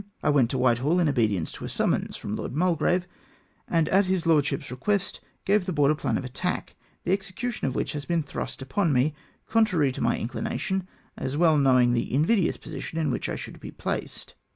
[0.23, 3.05] I went to Wliitehall in obedience to a summons from Lord Mulgrave,
[3.67, 7.67] and at his lord ship's request gave the Board a plan of attack, the execution
[7.67, 9.13] of which has been thrust upon me,
[9.47, 13.59] contrary to my inchnation, as well knowing the invidious posi tion in which I should
[13.59, 14.33] be placed."